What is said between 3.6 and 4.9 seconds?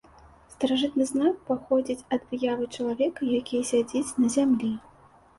сядзіць на зямлі.